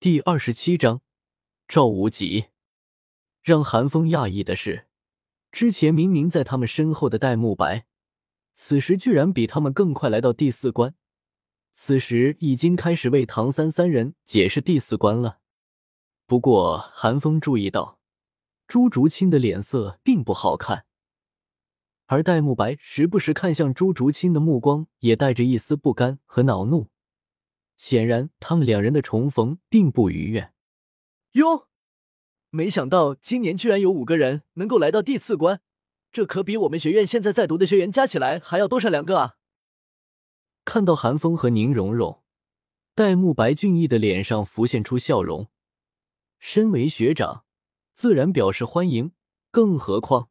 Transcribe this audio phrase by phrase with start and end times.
[0.00, 1.02] 第二十七章，
[1.66, 2.50] 赵无极。
[3.42, 4.86] 让韩风讶异的是，
[5.50, 7.84] 之前明明在他们身后的戴沐白，
[8.54, 10.94] 此时居然比他们更快来到第四关。
[11.74, 15.40] 此时已经开始为唐三三人解释第四关了。
[16.28, 17.98] 不过，韩风注意到
[18.68, 20.86] 朱竹清的脸色并不好看，
[22.06, 26.88] 而戴沐白时不时看向朱竹清的目光也带着一丝不甘和恼怒。
[27.78, 30.52] 显然，他们两人的重逢并不愉悦。
[31.32, 31.68] 哟，
[32.50, 35.60] 没想到今年居然有五个人能够来到第四关，
[36.10, 39.36] 这可比我们学院现在在读的学员加起来还要多上两个啊！
[40.64, 42.22] 看到韩风和宁荣荣，
[42.94, 45.48] 戴沐白俊逸的脸上浮现出笑容。
[46.40, 47.44] 身为学长，
[47.94, 49.12] 自然表示欢迎。
[49.50, 50.28] 更何况，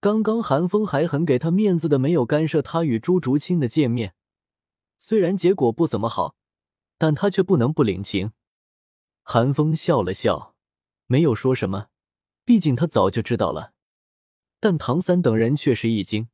[0.00, 4.14] 刚刚韩风还很给他面子的，没有干涉他与朱竹清的见面，
[4.98, 6.36] 虽然结果不怎么好。
[7.00, 8.32] 但他却不能不领情。
[9.22, 10.54] 韩风笑了笑，
[11.06, 11.86] 没有说什么，
[12.44, 13.72] 毕竟他早就知道了。
[14.60, 16.28] 但唐三等人却是一惊，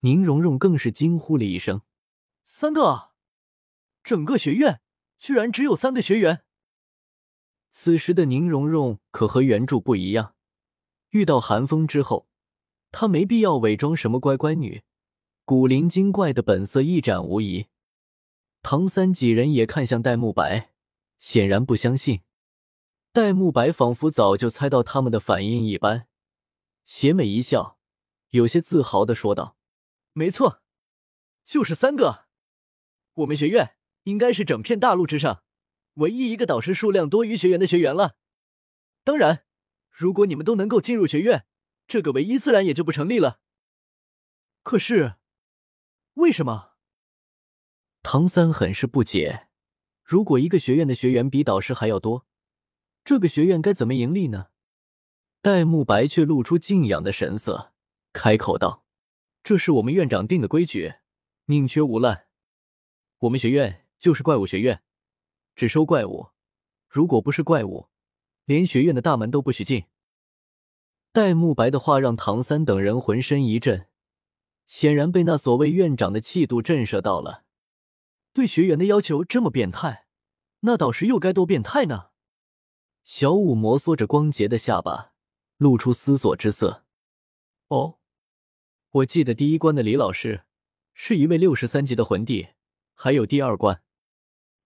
[0.00, 1.80] 宁荣荣更是惊呼了一声
[2.44, 3.12] ：“三个！
[4.04, 4.82] 整个学院
[5.16, 6.42] 居然只有三个学员！”
[7.72, 10.34] 此时的宁荣荣可和原著不一样，
[11.08, 12.28] 遇到韩风之后，
[12.92, 14.82] 她没必要伪装什么乖乖女，
[15.46, 17.68] 古灵精怪的本色一展无遗。
[18.68, 20.72] 唐三几人也看向戴沐白，
[21.20, 22.22] 显然不相信。
[23.12, 26.08] 戴沐白仿佛早就猜到他们的反应一般，
[26.84, 27.78] 邪美一笑，
[28.30, 29.56] 有些自豪的说道
[30.14, 30.62] ：“没错，
[31.44, 32.24] 就是三个。
[33.14, 35.44] 我们学院应该是整片大陆之上
[35.94, 38.16] 唯一一个导师数量多于学员的学员了。
[39.04, 39.44] 当然，
[39.88, 41.46] 如果你们都能够进入学院，
[41.86, 43.38] 这个唯一自然也就不成立了。
[44.64, 45.14] 可是，
[46.14, 46.72] 为什么？”
[48.08, 49.48] 唐三很是不解，
[50.04, 52.24] 如果一个学院的学员比导师还要多，
[53.04, 54.46] 这个学院该怎么盈利呢？
[55.42, 57.72] 戴沐白却露出敬仰的神色，
[58.12, 58.84] 开口道
[59.42, 60.94] ：“这是我们院长定的规矩，
[61.46, 62.26] 宁缺毋滥。
[63.18, 64.84] 我们学院就是怪物学院，
[65.56, 66.28] 只收怪物，
[66.88, 67.88] 如果不是怪物，
[68.44, 69.86] 连学院的大门都不许进。”
[71.10, 73.88] 戴沐白的话让唐三等人浑身一震，
[74.64, 77.45] 显然被那所谓院长的气度震慑到了。
[78.36, 80.04] 对学员的要求这么变态，
[80.60, 82.10] 那导师又该多变态呢？
[83.02, 85.14] 小五摩挲着光洁的下巴，
[85.56, 86.84] 露出思索之色。
[87.68, 87.98] 哦，
[88.90, 90.44] 我记得第一关的李老师
[90.92, 92.48] 是一位六十三级的魂帝，
[92.92, 93.82] 还有第二关。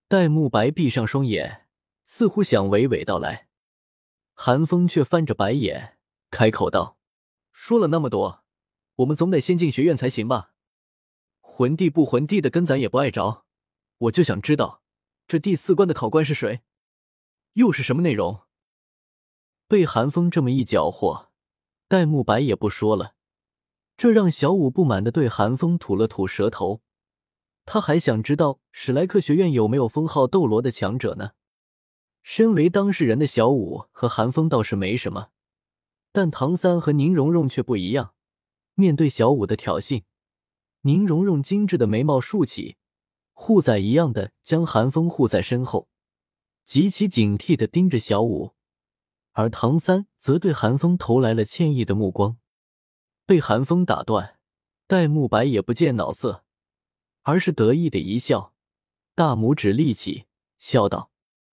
[0.08, 1.69] 戴沐白闭上双眼，
[2.04, 3.47] 似乎想娓娓道来。
[4.34, 5.97] 韩风却翻着白眼，
[6.32, 6.98] 开口道
[7.54, 8.42] ：“说了那么多，
[8.97, 10.54] 我们总得先进学院才行吧？
[11.38, 13.44] 魂帝不魂帝的，跟咱也不碍着。”
[14.00, 14.83] 我就想知道，
[15.27, 16.62] 这第四关的考官是谁，
[17.53, 18.41] 又是什么内容？
[19.69, 21.28] 被韩风这么一搅和，
[21.87, 23.15] 戴沐白也不说了，
[23.99, 26.81] 这让小五不满的对韩风吐了吐舌头。
[27.66, 31.32] 他还想知道史莱克学院有没有封号斗罗的强者呢。
[32.22, 35.28] 身为当事人的小五和韩风倒是没什么，
[36.11, 38.15] 但唐三和宁荣荣却不一样。
[38.75, 40.05] 面对小五的挑衅，
[40.81, 42.78] 宁荣荣精致的眉毛竖起。
[43.42, 45.88] 护崽一样的将韩风护在身后，
[46.62, 48.54] 极其警惕的盯着小五，
[49.32, 52.36] 而唐三则对韩风投来了歉意的目光。
[53.24, 54.38] 被寒风打断，
[54.86, 56.44] 戴沐白也不见恼色，
[57.22, 58.52] 而是得意的一笑，
[59.14, 60.26] 大拇指立起，
[60.58, 61.10] 笑道：“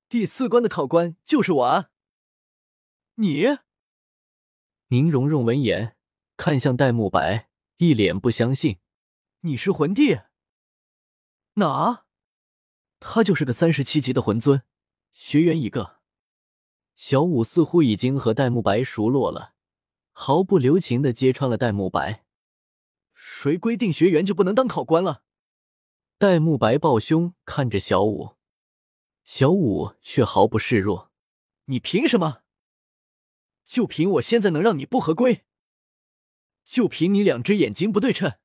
[0.10, 1.90] 第四关的考官就是我啊！”
[3.16, 3.46] 你，
[4.90, 5.96] 宁荣荣闻言
[6.36, 8.80] 看向戴沐白，一脸不相信
[9.42, 10.20] ：“你是魂帝？”
[11.58, 12.06] 哪？
[13.00, 14.64] 他就是个三十七级的魂尊，
[15.12, 15.98] 学员一个。
[16.96, 19.54] 小五似乎已经和戴沐白熟络了，
[20.12, 22.26] 毫不留情的揭穿了戴沐白。
[23.14, 25.24] 谁规定学员就不能当考官了？
[26.18, 28.36] 戴沐白抱胸看着小五，
[29.24, 31.12] 小五却毫不示弱。
[31.66, 32.42] 你凭什么？
[33.66, 35.46] 就凭我现在能让你不合规？
[36.66, 38.38] 就凭你两只眼睛不对称？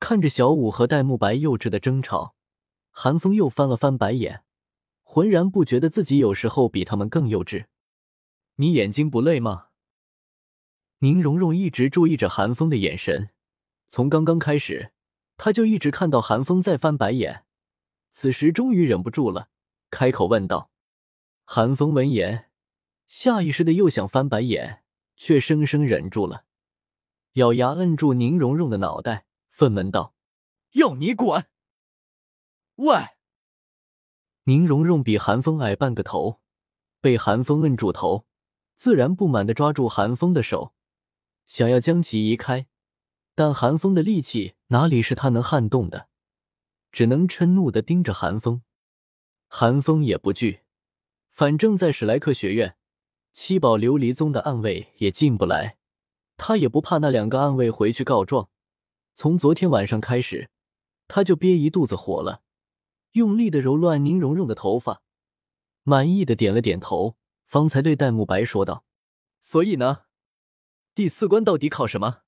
[0.00, 2.34] 看着小五和戴沐白幼稚的争吵，
[2.90, 4.44] 韩风又翻了翻白眼，
[5.02, 7.66] 浑然不觉得自己有时候比他们更幼稚。
[8.56, 9.66] 你眼睛不累吗？
[11.00, 13.30] 宁荣荣一直注意着韩风的眼神，
[13.86, 14.92] 从刚刚开始，
[15.36, 17.44] 他就一直看到韩风在翻白眼，
[18.10, 19.48] 此时终于忍不住了，
[19.90, 20.70] 开口问道。
[21.44, 22.50] 韩风闻言，
[23.06, 24.82] 下意识的又想翻白眼，
[25.16, 26.44] 却生生忍住了，
[27.34, 29.26] 咬牙摁住宁荣荣的脑袋。
[29.58, 30.14] 愤懑道
[30.78, 31.48] ：“要你管！”
[32.76, 32.94] 喂，
[34.44, 36.40] 宁荣荣比韩风矮半个头，
[37.00, 38.24] 被韩风摁住头，
[38.76, 40.74] 自然不满的抓住韩风的手，
[41.48, 42.68] 想要将其移开，
[43.34, 46.06] 但韩风的力气哪里是他能撼动的，
[46.92, 48.62] 只能嗔怒的盯着韩风。
[49.48, 50.60] 韩风也不惧，
[51.30, 52.76] 反正在史莱克学院，
[53.32, 55.78] 七宝琉璃宗的暗卫也进不来，
[56.36, 58.48] 他也不怕那两个暗卫回去告状。
[59.20, 60.48] 从昨天晚上开始，
[61.08, 62.44] 他就憋一肚子火了。
[63.14, 65.02] 用力的揉乱宁荣荣的头发，
[65.82, 68.84] 满意的点了点头，方才对戴沐白说道
[69.42, 70.04] ：“所以呢，
[70.94, 72.20] 第四关到底考什么？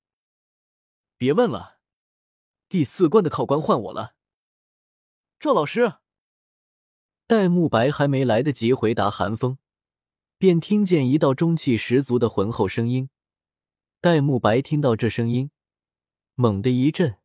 [1.15, 1.77] 别问了，
[2.67, 4.15] 第四关的考官换我了。”
[5.39, 5.93] 赵老师，
[7.25, 9.57] 戴沐白还没来得及回答韩风，
[10.37, 13.09] 便听见一道中气十足的浑厚声音。
[14.01, 15.51] 戴沐白听到这声音，
[16.35, 17.17] 猛地一震，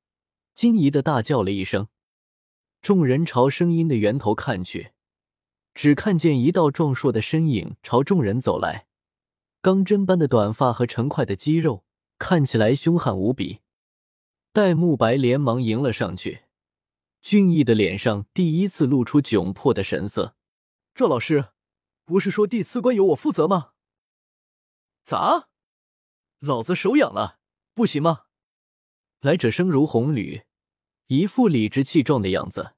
[0.55, 1.89] 惊疑的大叫了一声。
[2.83, 4.93] 众人朝声音的源头看去，
[5.75, 8.87] 只看见一道壮硕的身影朝众人走来，
[9.61, 11.85] 钢针般的短发和成块的肌肉，
[12.19, 13.61] 看起来凶悍无比。
[14.53, 16.45] 戴沐白连忙迎了上去，
[17.21, 20.37] 俊逸的脸上第一次露出窘迫的神色。
[20.95, 21.51] 赵老师，
[22.05, 23.73] 不是说第四关由我负责吗？
[25.03, 25.49] 咋？
[26.39, 27.39] 老子手痒了，
[27.75, 28.26] 不行吗？
[29.27, 30.43] 来者声如红缕，
[31.09, 32.77] 一副理直气壮的样子。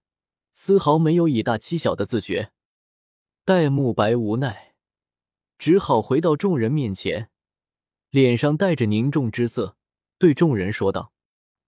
[0.55, 2.53] 丝毫没有以大欺小的自觉，
[3.45, 4.75] 戴沐白无奈，
[5.59, 7.29] 只好回到众人面前，
[8.09, 9.77] 脸上带着凝重之色，
[10.17, 11.13] 对众人说道：“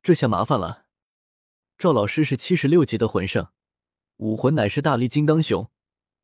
[0.02, 0.86] 这下麻烦了，
[1.76, 3.48] 赵老师是七十六级的魂圣，
[4.16, 5.70] 武魂乃是大力金刚熊，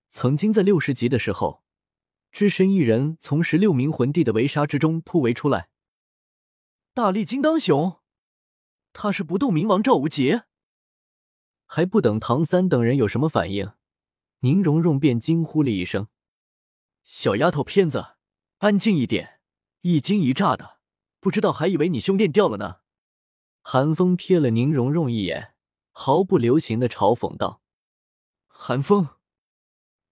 [0.09, 1.62] 曾经在六十级的时候，
[2.32, 5.69] 只身一人从十六名魂帝的围杀之中突围出来。
[6.94, 8.00] 大力金刚熊，
[8.98, 10.40] 他是不动明王赵无极。”
[11.69, 13.72] 还不等唐三等人有什么反应，
[14.40, 16.08] 宁荣荣便惊呼了一声
[17.04, 18.14] ：“小丫头片子，
[18.58, 19.40] 安静一点！
[19.82, 20.78] 一惊一乍的，
[21.20, 22.76] 不知道还以为你胸垫掉了呢。”
[23.60, 25.54] 韩风瞥了宁荣荣一眼，
[25.90, 27.60] 毫不留情的嘲讽道
[28.46, 29.08] ：“韩风，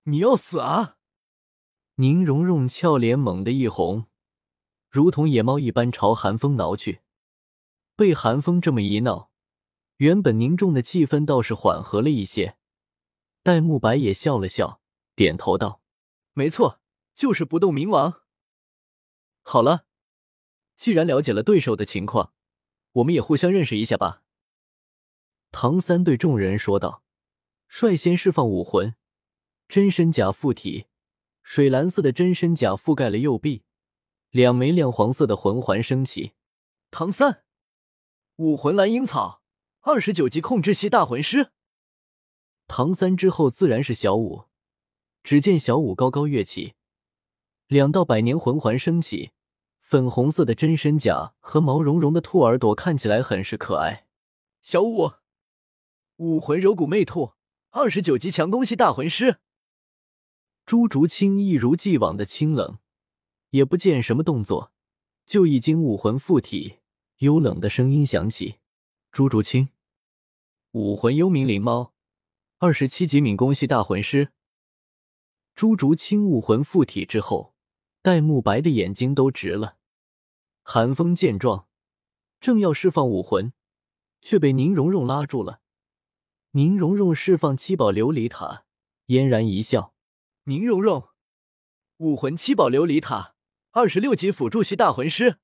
[0.02, 0.96] 你要死啊！”
[1.96, 4.06] 宁荣荣俏脸猛地一红，
[4.90, 7.03] 如同野猫一般朝韩风挠去。
[7.96, 9.30] 被寒风这么一闹。
[9.98, 12.56] 原本凝重的气氛倒是缓和了一些，
[13.42, 14.80] 戴沐白也笑了笑，
[15.14, 15.80] 点头道
[16.34, 16.80] ：“没错，
[17.14, 18.22] 就是不动明王。”
[19.42, 19.86] 好了，
[20.76, 22.32] 既然了解了对手的情况，
[22.92, 24.22] 我们也互相认识一下吧。”
[25.52, 27.04] 唐三对众人说道，
[27.68, 28.96] 率先释放武魂，
[29.68, 30.86] 真身甲附体，
[31.44, 33.62] 水蓝色的真身甲覆盖了右臂，
[34.30, 36.32] 两枚亮黄色的魂环升起。
[36.90, 37.43] 唐三，
[38.36, 39.42] 武魂蓝樱草。
[39.82, 41.52] 二十九级控制系大魂师，
[42.66, 44.46] 唐三之后自然是小五。
[45.22, 46.74] 只见小五高高跃起，
[47.68, 49.30] 两道百年魂环升起，
[49.78, 54.06] 粉红色的真身甲和毛茸茸的兔耳朵看起来很是可爱。
[54.62, 55.12] 小五，
[56.16, 57.34] 武魂柔骨魅兔，
[57.70, 59.38] 二十九级强攻系大魂师。
[60.66, 62.78] 朱竹清一如既往的清冷，
[63.50, 64.72] 也不见什么动作，
[65.24, 66.78] 就已经武魂附体。
[67.18, 68.58] 幽冷的声音响起
[69.12, 69.68] ：“朱竹清。”
[70.72, 71.94] 武魂幽冥灵猫，
[72.58, 74.32] 二十七级敏攻系大魂师。
[75.54, 77.54] 朱竹清武魂附体之后，
[78.02, 79.76] 戴沐白的眼睛都直了。
[80.64, 81.68] 寒风见状，
[82.40, 83.52] 正要释放武魂，
[84.20, 85.60] 却被宁荣荣拉住了。
[86.50, 88.64] 宁荣荣释放七宝琉璃塔，
[89.06, 89.94] 嫣然一笑
[90.44, 91.10] ：“宁荣荣，
[91.98, 93.36] 武魂七宝琉璃塔，
[93.70, 95.38] 二十六级辅助系大魂师。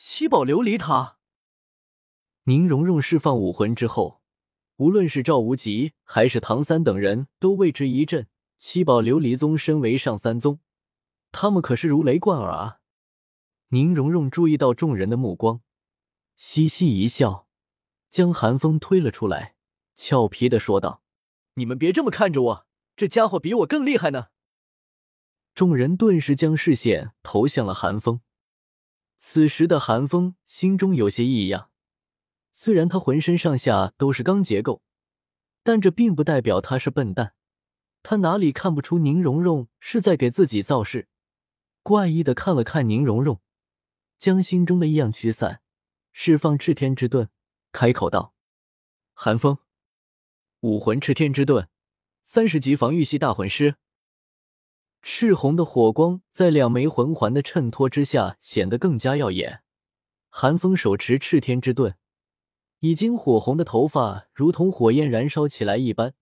[0.00, 1.18] 七宝琉璃塔。”
[2.46, 4.22] 宁荣荣释放武魂之后，
[4.76, 8.28] 无论是赵无极还是唐三等人都为之一振。
[8.58, 10.60] 七宝琉璃宗身为上三宗，
[11.32, 12.78] 他们可是如雷贯耳啊！
[13.70, 15.62] 宁荣荣注意到众人的目光，
[16.36, 17.48] 嘻嘻一笑，
[18.08, 19.56] 将寒风推了出来，
[19.96, 21.02] 俏皮的说道
[21.54, 24.28] ：“你们别这么看着我，这家伙比我更厉害呢。”
[25.54, 28.20] 众人顿时将视线投向了寒风。
[29.20, 31.70] 此时的寒风心中有些异样。
[32.52, 34.82] 虽然他浑身上下都是钢结构，
[35.64, 37.34] 但这并不代表他是笨蛋。
[38.04, 41.08] 他哪里看不出宁荣荣是在给自己造势？
[41.82, 43.40] 怪异的看了看宁荣荣，
[44.18, 45.62] 将心中的异样驱散，
[46.12, 47.28] 释放炽天之盾，
[47.72, 48.34] 开口道
[49.14, 49.58] ：“寒风，
[50.60, 51.68] 武魂赤天之盾，
[52.22, 53.74] 三十级防御系大魂师。”
[55.02, 59.62] 赤红的火光在两枚魂环的衬托之下显得更加耀眼。
[60.28, 61.96] 寒风手持赤天之盾。
[62.80, 66.14] 已经火红的头发如同火焰燃烧起来一般，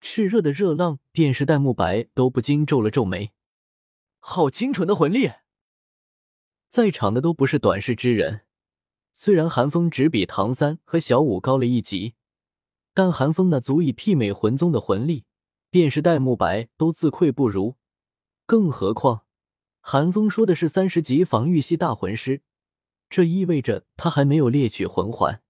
[0.00, 3.32] 炽热的热浪便是戴沐白都不禁皱了皱眉。
[4.20, 5.32] 好精纯的魂力！
[6.68, 8.42] 在场的都不是短视之人，
[9.12, 12.14] 虽然寒风只比唐三和小五高了一级，
[12.92, 15.24] 但寒风那足以媲美魂宗的魂力，
[15.68, 17.74] 便是戴沐白都自愧不如。
[18.46, 19.24] 更何况，
[19.80, 22.42] 韩风说的是三十级防御系大魂师，
[23.08, 25.42] 这意味着他还没有猎取魂环。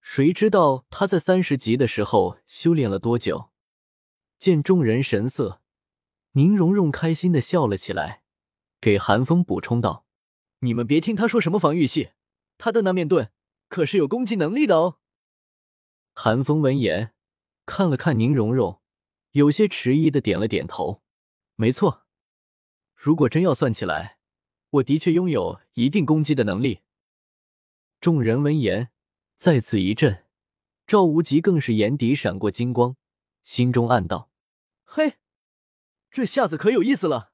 [0.00, 3.50] 谁知道他在三十级的时候修炼了多久？
[4.38, 5.60] 见众人神色，
[6.32, 8.22] 宁荣荣开心的笑了起来，
[8.80, 10.06] 给韩风补充道
[10.60, 12.12] ：“你们别听他说什么防御系，
[12.56, 13.30] 他的那面盾
[13.68, 15.00] 可是有攻击能力的哦。”
[16.14, 17.12] 韩风闻言，
[17.66, 18.80] 看了看宁荣荣，
[19.32, 21.02] 有些迟疑的点了点头
[21.56, 22.06] ：“没错。”
[23.00, 24.18] 如果真要算起来，
[24.70, 26.80] 我的确拥有一定攻击的能力。
[28.00, 28.90] 众人闻言
[29.36, 30.24] 再次一震，
[30.84, 32.96] 赵无极更是眼底闪过金光，
[33.44, 34.32] 心中暗道
[34.82, 35.18] ：“嘿，
[36.10, 37.30] 这下子可有意思了。”